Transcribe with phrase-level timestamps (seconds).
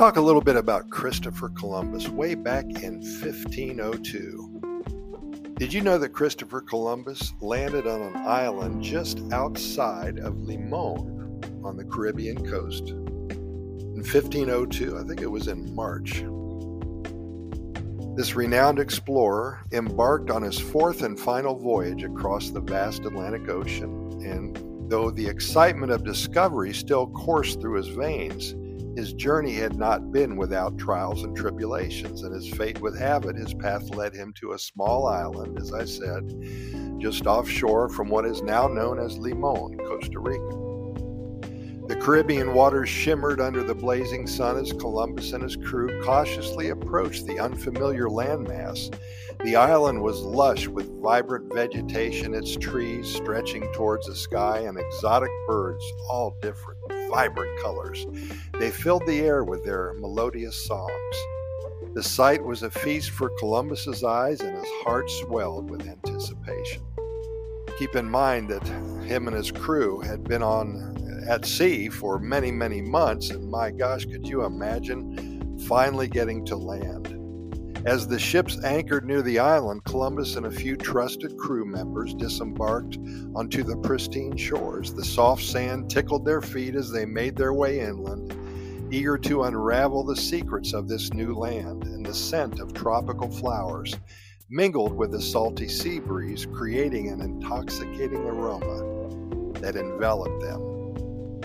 [0.00, 5.52] talk a little bit about Christopher Columbus way back in 1502.
[5.58, 11.76] Did you know that Christopher Columbus landed on an island just outside of Limon on
[11.76, 12.88] the Caribbean coast?
[12.88, 16.24] In 1502, I think it was in March.
[18.16, 24.18] This renowned explorer embarked on his fourth and final voyage across the vast Atlantic Ocean,
[24.24, 28.54] and though the excitement of discovery still coursed through his veins,
[28.96, 33.36] his journey had not been without trials and tribulations, and as fate would have it,
[33.36, 36.34] his path led him to a small island, as I said,
[36.98, 40.70] just offshore from what is now known as Limon, Costa Rica.
[41.90, 47.26] The Caribbean waters shimmered under the blazing sun as Columbus and his crew cautiously approached
[47.26, 48.94] the unfamiliar landmass.
[49.42, 55.30] The island was lush with vibrant vegetation, its trees stretching towards the sky, and exotic
[55.48, 56.78] birds, all different,
[57.10, 58.06] vibrant colors.
[58.58, 61.16] They filled the air with their melodious songs.
[61.94, 66.82] The sight was a feast for Columbus's eyes, and his heart swelled with anticipation.
[67.78, 68.66] Keep in mind that
[69.04, 73.70] him and his crew had been on at sea for many, many months, and my
[73.70, 77.19] gosh, could you imagine finally getting to land?
[77.86, 82.98] As the ships anchored near the island, Columbus and a few trusted crew members disembarked
[83.34, 84.92] onto the pristine shores.
[84.92, 88.34] The soft sand tickled their feet as they made their way inland,
[88.92, 93.96] eager to unravel the secrets of this new land, and the scent of tropical flowers
[94.50, 100.69] mingled with the salty sea breeze, creating an intoxicating aroma that enveloped them.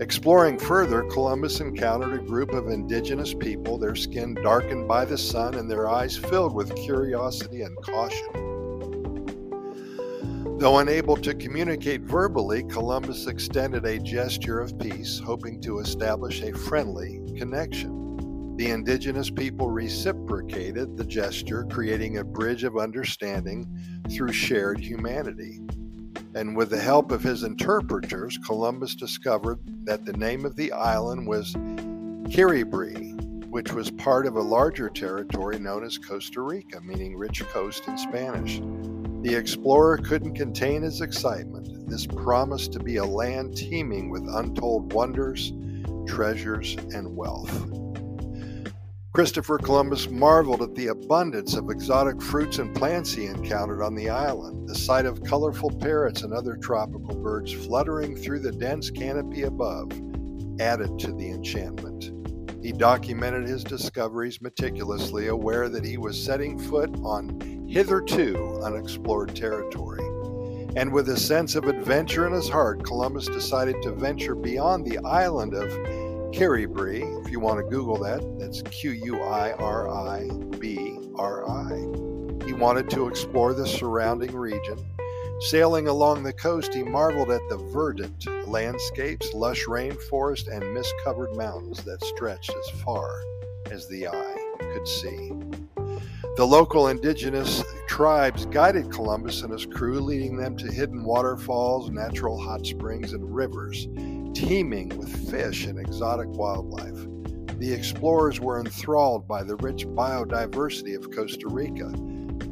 [0.00, 5.56] Exploring further, Columbus encountered a group of indigenous people, their skin darkened by the sun
[5.56, 8.28] and their eyes filled with curiosity and caution.
[10.58, 16.56] Though unable to communicate verbally, Columbus extended a gesture of peace, hoping to establish a
[16.56, 18.54] friendly connection.
[18.56, 23.66] The indigenous people reciprocated the gesture, creating a bridge of understanding
[24.08, 25.60] through shared humanity
[26.34, 31.26] and with the help of his interpreters, Columbus discovered that the name of the island
[31.26, 31.54] was
[32.30, 33.14] Quiribri,
[33.46, 37.96] which was part of a larger territory known as Costa Rica, meaning rich coast in
[37.96, 38.60] Spanish.
[39.22, 41.88] The explorer couldn't contain his excitement.
[41.88, 45.52] This promised to be a land teeming with untold wonders,
[46.06, 47.50] treasures, and wealth.
[49.18, 54.08] Christopher Columbus marveled at the abundance of exotic fruits and plants he encountered on the
[54.08, 59.42] island, the sight of colorful parrots and other tropical birds fluttering through the dense canopy
[59.42, 59.90] above
[60.60, 62.12] added to the enchantment.
[62.64, 70.04] He documented his discoveries meticulously, aware that he was setting foot on hitherto unexplored territory.
[70.76, 74.98] And with a sense of adventure in his heart, Columbus decided to venture beyond the
[74.98, 75.72] island of
[76.32, 80.28] Quiribri, if you want to Google that, that's Q U I R I
[80.58, 81.74] B R I.
[82.46, 84.78] He wanted to explore the surrounding region.
[85.40, 91.34] Sailing along the coast, he marveled at the verdant landscapes, lush rainforest, and mist covered
[91.34, 93.22] mountains that stretched as far
[93.70, 95.32] as the eye could see.
[96.36, 102.38] The local indigenous tribes guided Columbus and his crew, leading them to hidden waterfalls, natural
[102.38, 103.88] hot springs, and rivers
[104.38, 107.06] teeming with fish and exotic wildlife.
[107.58, 111.90] The explorers were enthralled by the rich biodiversity of Costa Rica,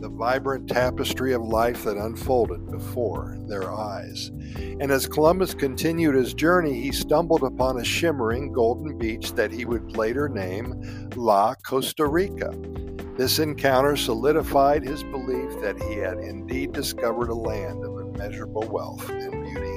[0.00, 4.28] the vibrant tapestry of life that unfolded before their eyes.
[4.56, 9.66] And as Columbus continued his journey, he stumbled upon a shimmering golden beach that he
[9.66, 12.50] would later name La Costa Rica.
[13.18, 19.06] This encounter solidified his belief that he had indeed discovered a land of immeasurable wealth
[19.10, 19.73] and beauty.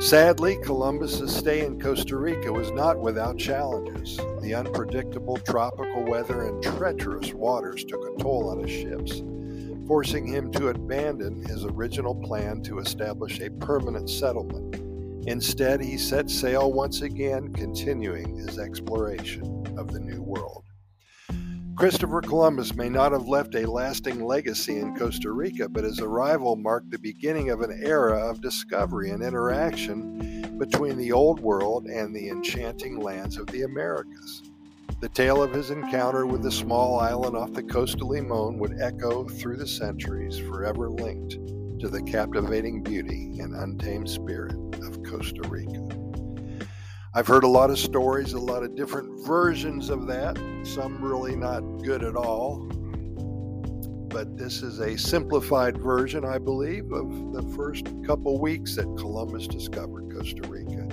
[0.00, 4.16] Sadly, Columbus's stay in Costa Rica was not without challenges.
[4.40, 9.22] The unpredictable tropical weather and treacherous waters took a toll on his ships,
[9.88, 14.76] forcing him to abandon his original plan to establish a permanent settlement.
[15.26, 19.42] Instead, he set sail once again, continuing his exploration
[19.76, 20.67] of the New World.
[21.78, 26.56] Christopher Columbus may not have left a lasting legacy in Costa Rica, but his arrival
[26.56, 32.12] marked the beginning of an era of discovery and interaction between the Old World and
[32.12, 34.42] the enchanting lands of the Americas.
[35.00, 38.80] The tale of his encounter with the small island off the coast of Limon would
[38.80, 41.38] echo through the centuries, forever linked
[41.78, 45.97] to the captivating beauty and untamed spirit of Costa Rica.
[47.18, 51.34] I've heard a lot of stories, a lot of different versions of that, some really
[51.34, 52.60] not good at all.
[54.08, 59.48] But this is a simplified version, I believe, of the first couple weeks that Columbus
[59.48, 60.86] discovered Costa Rica.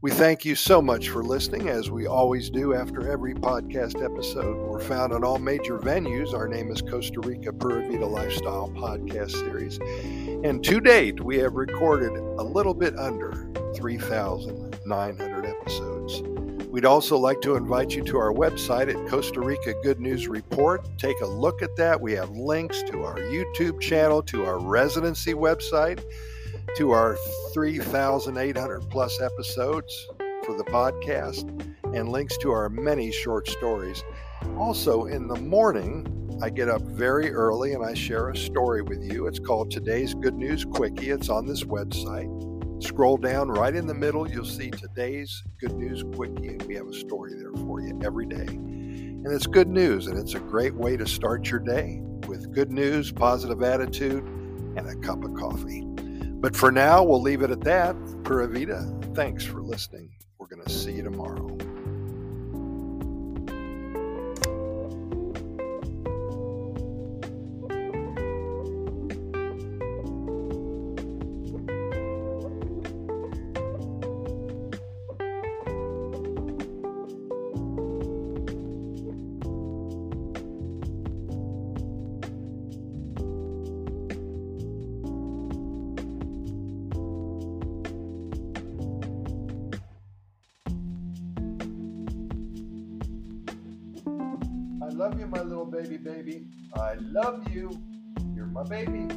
[0.00, 4.56] We thank you so much for listening, as we always do after every podcast episode.
[4.68, 6.34] We're found on all major venues.
[6.34, 9.78] Our name is Costa Rica Pura Vida Lifestyle Podcast Series.
[10.44, 13.48] And to date, we have recorded a little bit under
[14.90, 16.22] 3,900 episodes.
[16.66, 20.84] We'd also like to invite you to our website at Costa Rica Good News Report.
[20.98, 22.00] Take a look at that.
[22.00, 26.02] We have links to our YouTube channel, to our residency website
[26.76, 27.16] to our
[27.54, 30.08] 3,800 plus episodes
[30.44, 31.48] for the podcast
[31.94, 34.02] and links to our many short stories.
[34.56, 39.04] Also, in the morning, I get up very early and I share a story with
[39.04, 39.28] you.
[39.28, 41.10] It's called Today's Good News Quickie.
[41.10, 42.49] It's on this website.
[42.80, 46.88] Scroll down right in the middle, you'll see Today's Good News Quickie, and we have
[46.88, 48.46] a story there for you every day.
[48.46, 52.70] And it's good news, and it's a great way to start your day with good
[52.70, 54.24] news, positive attitude,
[54.76, 55.82] and a cup of coffee.
[55.84, 57.94] But for now, we'll leave it at that.
[58.24, 58.48] Pura
[59.14, 60.10] thanks for listening.
[60.38, 61.58] We're going to see you tomorrow.
[95.00, 96.44] Love you, my little baby baby.
[96.76, 97.70] I love you.
[98.34, 99.08] You're my baby.